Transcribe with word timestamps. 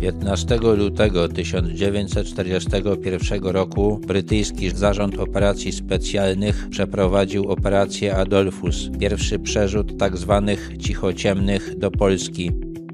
15 0.00 0.58
lutego 0.76 1.28
1941 1.28 3.44
roku 3.44 4.00
brytyjski 4.06 4.70
zarząd 4.70 5.18
operacji 5.18 5.72
specjalnych 5.72 6.66
przeprowadził 6.70 7.50
operację 7.50 8.16
Adolfus, 8.16 8.90
pierwszy 9.00 9.38
przerzut 9.38 9.98
tzw. 9.98 10.42
Tak 10.46 10.78
cichociemnych 10.78 11.78
do 11.78 11.90
Polski. 11.90 12.50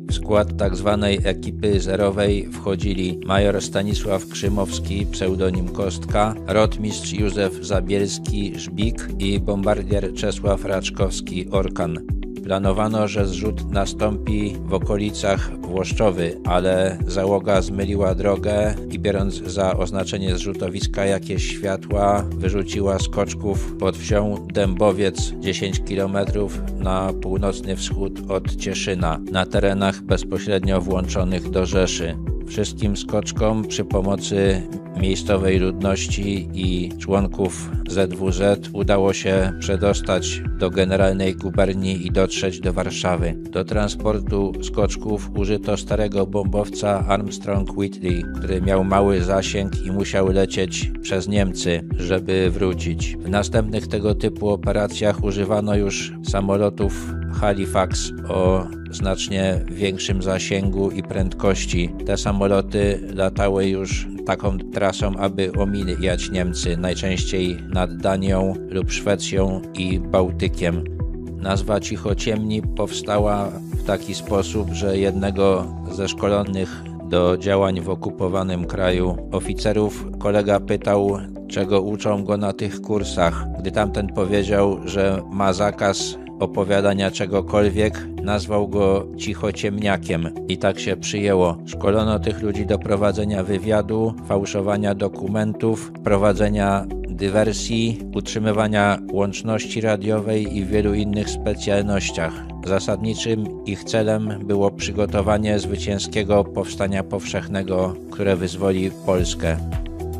W 0.08 0.14
skład 0.14 0.58
tzw. 0.58 0.98
Tak 1.00 1.26
ekipy 1.26 1.80
zerowej 1.80 2.48
wchodzili 2.52 3.20
major 3.26 3.62
Stanisław 3.62 4.28
Krzymowski, 4.28 5.06
pseudonim 5.06 5.68
Kostka, 5.68 6.34
rotmistrz 6.46 7.12
Józef 7.12 7.64
Zabielski, 7.64 8.58
Żbik 8.58 9.08
i 9.18 9.40
bombardier 9.40 10.14
Czesław 10.14 10.64
Raczkowski, 10.64 11.50
Orkan. 11.50 12.19
Planowano, 12.50 13.08
że 13.08 13.26
zrzut 13.26 13.70
nastąpi 13.70 14.56
w 14.64 14.74
okolicach 14.74 15.50
Włoszczowy, 15.60 16.40
ale 16.44 16.98
załoga 17.06 17.62
zmyliła 17.62 18.14
drogę 18.14 18.74
i 18.90 18.98
biorąc 18.98 19.34
za 19.34 19.76
oznaczenie 19.76 20.36
zrzutowiska 20.36 21.04
jakieś 21.04 21.46
światła, 21.46 22.24
wyrzuciła 22.30 22.98
skoczków 22.98 23.76
pod 23.76 23.96
wsią 23.96 24.46
Dębowiec 24.52 25.32
10 25.40 25.80
km 25.80 26.16
na 26.78 27.12
północny 27.22 27.76
wschód 27.76 28.12
od 28.28 28.56
Cieszyna, 28.56 29.20
na 29.32 29.46
terenach 29.46 30.02
bezpośrednio 30.02 30.80
włączonych 30.80 31.50
do 31.50 31.66
Rzeszy. 31.66 32.16
Wszystkim 32.50 32.96
skoczkom 32.96 33.64
przy 33.68 33.84
pomocy 33.84 34.62
miejscowej 34.96 35.58
ludności 35.58 36.48
i 36.54 36.92
członków 36.98 37.70
ZWZ 37.88 38.70
udało 38.72 39.12
się 39.12 39.52
przedostać 39.60 40.42
do 40.58 40.70
Generalnej 40.70 41.36
Guberni 41.36 42.06
i 42.06 42.10
dotrzeć 42.10 42.60
do 42.60 42.72
Warszawy. 42.72 43.34
Do 43.50 43.64
transportu 43.64 44.52
skoczków 44.62 45.30
użyto 45.36 45.76
starego 45.76 46.26
bombowca 46.26 47.06
Armstrong 47.08 47.76
Whitley, 47.78 48.24
który 48.36 48.60
miał 48.62 48.84
mały 48.84 49.22
zasięg 49.22 49.86
i 49.86 49.90
musiał 49.90 50.28
lecieć 50.28 50.92
przez 51.02 51.28
Niemcy, 51.28 51.88
żeby 51.96 52.50
wrócić. 52.50 53.16
W 53.16 53.28
następnych 53.28 53.86
tego 53.86 54.14
typu 54.14 54.48
operacjach 54.48 55.24
używano 55.24 55.76
już 55.76 56.12
samolotów 56.22 57.14
Halifax 57.32 58.12
o 58.28 58.66
znacznie 58.90 59.60
większym 59.70 60.22
zasięgu 60.22 60.90
i 60.90 61.02
prędkości. 61.02 61.90
Te 62.06 62.16
samoloty 62.16 63.00
latały 63.14 63.66
już 63.66 64.08
taką 64.26 64.58
trasą, 64.58 65.16
aby 65.16 65.52
omijać 65.52 66.30
Niemcy, 66.30 66.76
najczęściej 66.76 67.58
nad 67.68 67.96
Danią 67.96 68.54
lub 68.68 68.90
Szwecją 68.90 69.62
i 69.74 70.00
Bałtykiem. 70.00 70.84
Nazwa 71.36 71.80
Cichociemni 71.80 72.62
powstała 72.62 73.50
w 73.50 73.84
taki 73.84 74.14
sposób, 74.14 74.72
że 74.72 74.98
jednego 74.98 75.66
ze 75.92 76.08
szkolonych 76.08 76.82
do 77.08 77.36
działań 77.38 77.80
w 77.80 77.88
okupowanym 77.88 78.66
kraju 78.66 79.16
oficerów 79.32 80.06
kolega 80.18 80.60
pytał, 80.60 81.18
czego 81.48 81.80
uczą 81.80 82.24
go 82.24 82.36
na 82.36 82.52
tych 82.52 82.80
kursach. 82.80 83.46
Gdy 83.58 83.70
tamten 83.70 84.06
powiedział, 84.06 84.78
że 84.84 85.22
ma 85.30 85.52
zakaz 85.52 86.18
opowiadania 86.40 87.10
czegokolwiek, 87.10 88.06
nazwał 88.22 88.68
go 88.68 89.06
cichociemniakiem 89.16 90.28
i 90.48 90.58
tak 90.58 90.78
się 90.78 90.96
przyjęło. 90.96 91.56
Szkolono 91.66 92.18
tych 92.18 92.42
ludzi 92.42 92.66
do 92.66 92.78
prowadzenia 92.78 93.44
wywiadu, 93.44 94.14
fałszowania 94.26 94.94
dokumentów, 94.94 95.92
prowadzenia 96.04 96.86
dywersji, 97.08 97.98
utrzymywania 98.14 98.98
łączności 99.12 99.80
radiowej 99.80 100.56
i 100.56 100.64
w 100.64 100.68
wielu 100.68 100.94
innych 100.94 101.30
specjalnościach. 101.30 102.32
Zasadniczym 102.66 103.64
ich 103.66 103.84
celem 103.84 104.38
było 104.44 104.70
przygotowanie 104.70 105.58
zwycięskiego 105.58 106.44
powstania 106.44 107.02
powszechnego, 107.02 107.94
które 108.10 108.36
wyzwoli 108.36 108.90
Polskę. 109.06 109.56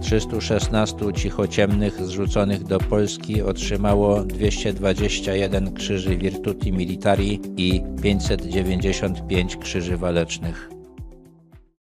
316 0.01 0.97
cichociemnych 1.13 2.07
zrzuconych 2.07 2.65
do 2.65 2.79
Polski 2.79 3.43
otrzymało 3.43 4.25
221 4.25 5.73
krzyży 5.73 6.17
Virtuti 6.17 6.73
Militari 6.73 7.41
i 7.57 7.83
595 8.03 9.57
krzyży 9.57 9.97
walecznych. 9.97 10.80